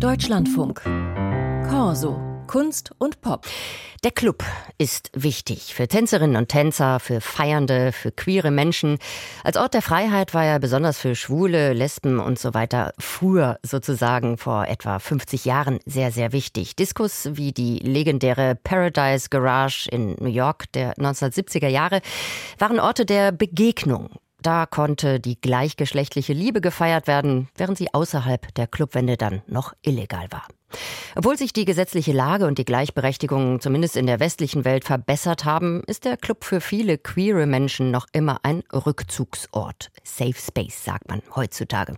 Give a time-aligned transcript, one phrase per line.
[0.00, 0.82] Deutschlandfunk.
[1.70, 2.20] Corso.
[2.46, 3.46] Kunst und Pop.
[4.04, 4.44] Der Club
[4.76, 8.98] ist wichtig für Tänzerinnen und Tänzer, für Feiernde, für queere Menschen.
[9.42, 14.36] Als Ort der Freiheit war er besonders für Schwule, Lesben und so weiter früher sozusagen
[14.36, 16.76] vor etwa 50 Jahren sehr, sehr wichtig.
[16.76, 22.02] Diskus wie die legendäre Paradise Garage in New York der 1970er Jahre
[22.58, 24.10] waren Orte der Begegnung.
[24.46, 30.28] Da konnte die gleichgeschlechtliche Liebe gefeiert werden, während sie außerhalb der Clubwände dann noch illegal
[30.30, 30.46] war.
[31.16, 35.82] Obwohl sich die gesetzliche Lage und die Gleichberechtigung zumindest in der westlichen Welt verbessert haben,
[35.88, 39.90] ist der Club für viele queere Menschen noch immer ein Rückzugsort.
[40.04, 41.96] Safe Space, sagt man heutzutage.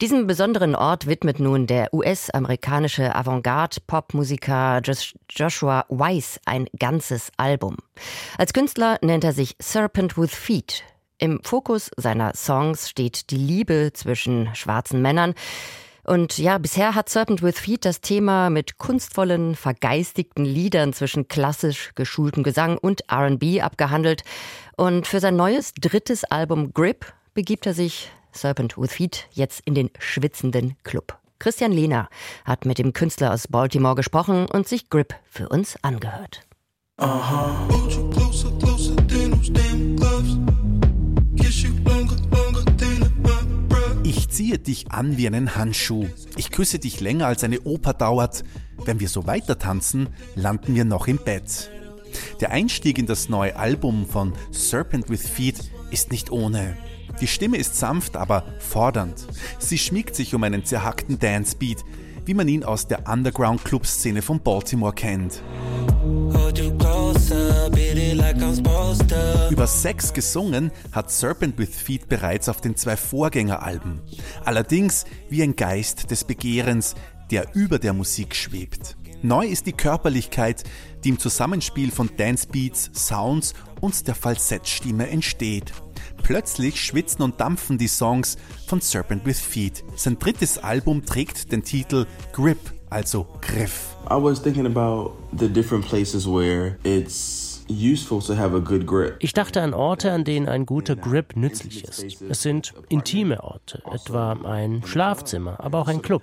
[0.00, 4.82] Diesem besonderen Ort widmet nun der US-amerikanische Avantgarde-Popmusiker
[5.30, 7.76] Joshua Weiss ein ganzes Album.
[8.36, 10.84] Als Künstler nennt er sich Serpent with Feet.
[11.18, 15.34] Im Fokus seiner Songs steht die Liebe zwischen schwarzen Männern.
[16.04, 21.90] Und ja, bisher hat Serpent with Feet das Thema mit kunstvollen, vergeistigten Liedern zwischen klassisch
[21.96, 24.22] geschultem Gesang und RB abgehandelt.
[24.76, 29.74] Und für sein neues drittes Album Grip begibt er sich, Serpent with Feet, jetzt in
[29.74, 31.18] den schwitzenden Club.
[31.40, 32.08] Christian Lehner
[32.44, 36.42] hat mit dem Künstler aus Baltimore gesprochen und sich Grip für uns angehört.
[36.96, 38.50] Closer
[44.04, 46.06] Ich ziehe dich an wie einen Handschuh.
[46.36, 48.44] Ich küsse dich länger als eine Oper dauert.
[48.84, 51.70] Wenn wir so weiter tanzen, landen wir noch im Bett.
[52.40, 55.58] Der Einstieg in das neue Album von Serpent with Feet
[55.90, 56.76] ist nicht ohne.
[57.20, 59.26] Die Stimme ist sanft, aber fordernd.
[59.58, 61.84] Sie schmiegt sich um einen zerhackten Dancebeat,
[62.26, 65.42] wie man ihn aus der Underground-Club-Szene von Baltimore kennt.
[69.50, 74.00] Über Sex gesungen hat Serpent with Feet bereits auf den zwei Vorgängeralben.
[74.44, 76.94] Allerdings wie ein Geist des Begehrens,
[77.30, 78.96] der über der Musik schwebt.
[79.22, 80.64] Neu ist die Körperlichkeit,
[81.02, 85.72] die im Zusammenspiel von Dancebeats, Sounds und der Falsettstimme entsteht.
[86.22, 89.82] Plötzlich schwitzen und dampfen die Songs von Serpent with Feet.
[89.96, 92.58] Sein drittes Album trägt den Titel Grip,
[92.90, 93.96] also Griff.
[94.10, 97.57] I was thinking about the different places where it's
[99.18, 102.22] ich dachte an Orte, an denen ein guter Grip nützlich ist.
[102.28, 106.22] Es sind intime Orte, etwa ein Schlafzimmer, aber auch ein Club.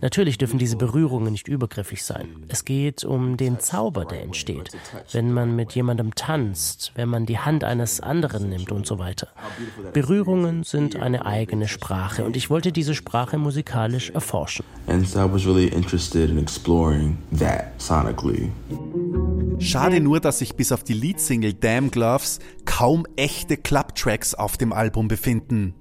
[0.00, 2.44] Natürlich dürfen diese Berührungen nicht übergriffig sein.
[2.48, 4.70] Es geht um den Zauber, der entsteht,
[5.12, 9.28] wenn man mit jemandem tanzt, wenn man die Hand eines anderen nimmt und so weiter.
[9.92, 14.64] Berührungen sind eine eigene Sprache und ich wollte diese Sprache musikalisch erforschen.
[19.62, 24.72] Schade nur, dass sich bis auf die Leadsingle Damn Gloves kaum echte Clubtracks auf dem
[24.72, 25.74] Album befinden.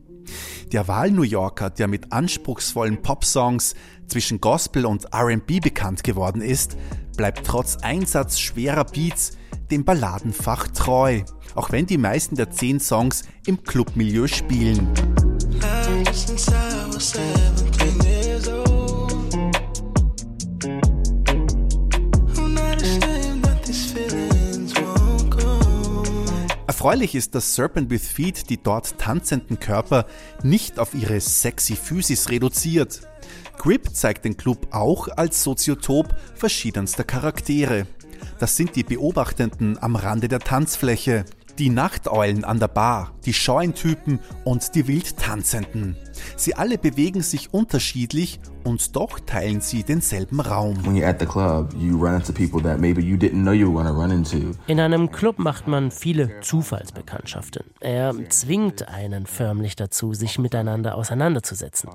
[0.72, 3.74] Der Wahl-New Yorker, der mit anspruchsvollen Popsongs
[4.08, 6.78] zwischen Gospel und RB bekannt geworden ist,
[7.18, 9.38] bleibt trotz Einsatz schwerer Beats
[9.72, 11.22] dem Balladenfach treu,
[11.56, 14.88] auch wenn die meisten der zehn Songs im Clubmilieu spielen.
[26.82, 30.08] Erfreulich ist, dass Serpent with Feet die dort tanzenden Körper
[30.42, 33.02] nicht auf ihre sexy Physis reduziert.
[33.60, 37.86] Grip zeigt den Club auch als Soziotop verschiedenster Charaktere.
[38.40, 41.26] Das sind die Beobachtenden am Rande der Tanzfläche,
[41.60, 45.96] die Nachteulen an der Bar, die scheuen Typen und die Wildtanzenden.
[46.36, 50.78] Sie alle bewegen sich unterschiedlich und doch teilen sie denselben Raum.
[54.68, 57.64] In einem Club macht man viele Zufallsbekanntschaften.
[57.80, 61.90] Er zwingt einen förmlich dazu, sich miteinander auseinanderzusetzen.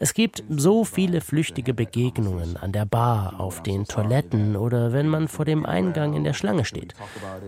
[0.00, 5.26] Es gibt so viele flüchtige Begegnungen an der Bar, auf den Toiletten oder wenn man
[5.26, 6.94] vor dem Eingang in der Schlange steht.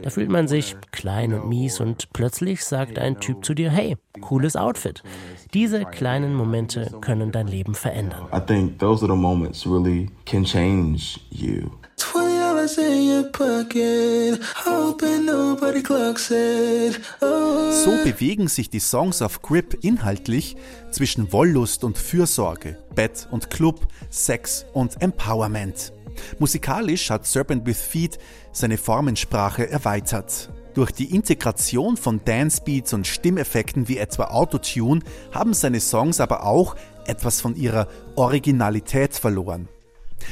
[0.03, 3.97] Da fühlt man sich klein und mies und plötzlich sagt ein Typ zu dir, hey,
[4.21, 5.05] cooles Outfit.
[5.55, 8.27] Diese kleinen Momente können dein Leben verändern.
[8.35, 11.71] I think those little moments really can change you.
[17.21, 17.71] Oh.
[17.71, 20.57] So bewegen sich die Songs auf Grip inhaltlich
[20.91, 25.93] zwischen Wollust und Fürsorge, Bett und Club, Sex und Empowerment.
[26.39, 28.19] Musikalisch hat Serpent with Feet
[28.53, 30.51] seine Formensprache erweitert.
[30.75, 35.03] Durch die Integration von Dancebeats und Stimmeffekten wie etwa Autotune
[35.33, 36.77] haben seine Songs aber auch
[37.07, 39.69] etwas von ihrer Originalität verloren.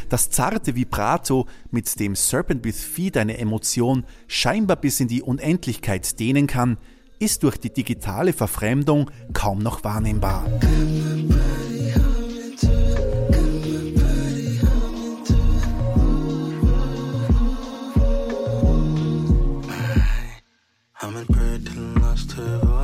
[0.08, 6.18] Das zarte Vibrato, mit dem Serpent with Feet eine Emotion scheinbar bis in die Unendlichkeit
[6.18, 6.78] dehnen kann,
[7.18, 10.46] ist durch die digitale Verfremdung kaum noch wahrnehmbar.
[21.00, 21.70] I'm in pretty
[22.00, 22.77] lost to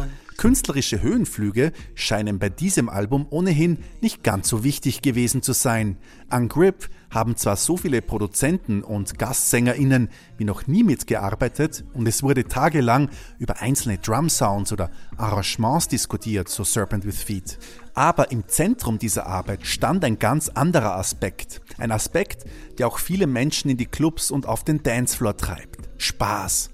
[0.44, 5.96] Künstlerische Höhenflüge scheinen bei diesem Album ohnehin nicht ganz so wichtig gewesen zu sein.
[6.29, 12.23] An Grip haben zwar so viele Produzenten und GastsängerInnen wie noch nie mitgearbeitet und es
[12.23, 13.08] wurde tagelang
[13.38, 17.58] über einzelne Drum-Sounds oder Arrangements diskutiert, so Serpent with Feet.
[17.94, 21.62] Aber im Zentrum dieser Arbeit stand ein ganz anderer Aspekt.
[21.79, 22.44] Ein Aspekt,
[22.76, 25.88] der auch viele Menschen in die Clubs und auf den Dancefloor treibt.
[25.96, 26.73] Spaß.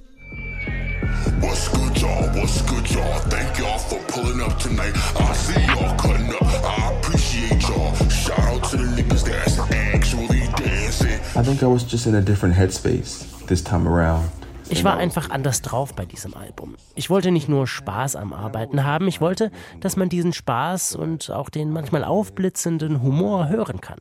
[1.40, 2.28] What's good, y'all?
[2.38, 3.18] What's good, y'all?
[3.20, 4.92] Thank y'all for pulling up tonight.
[5.18, 6.42] I see y'all cutting up.
[6.42, 7.94] I appreciate y'all.
[8.08, 11.20] Shout out to the niggas that's actually dancing.
[11.36, 14.30] I think I was just in a different headspace this time around.
[14.70, 16.76] Ich war einfach anders drauf bei diesem Album.
[16.94, 19.50] Ich wollte nicht nur Spaß am Arbeiten haben, ich wollte,
[19.80, 23.98] dass man diesen Spaß und auch den manchmal aufblitzenden Humor hören kann.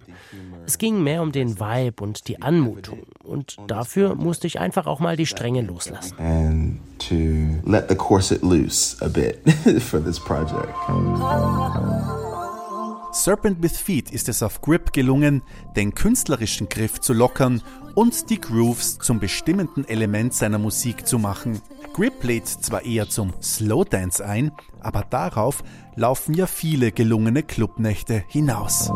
[0.66, 3.00] Es ging mehr um den Vibe und die Anmutung.
[3.24, 6.18] Und dafür musste ich einfach auch mal die Stränge loslassen.
[6.20, 9.40] And to let the corset loose a bit
[9.82, 10.70] for this project.
[13.12, 15.42] Serpent with Feet ist es auf Grip gelungen,
[15.76, 17.62] den künstlerischen Griff zu lockern
[18.00, 21.62] und die Grooves zum bestimmenden Element seiner Musik zu machen.
[21.92, 25.66] Grip lädt zwar eher zum Slowdance ein, aber darauf
[25.98, 28.90] laufen ja viele gelungene Clubnächte hinaus.